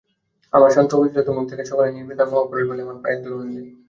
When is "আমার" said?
0.53-0.69, 2.81-2.97